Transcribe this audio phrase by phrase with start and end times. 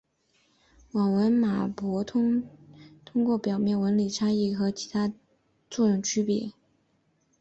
[0.93, 2.49] 网纹马勃通常
[3.05, 5.19] 透过表面纹理的差异可和其他类似的马
[5.69, 6.51] 勃菌作区别。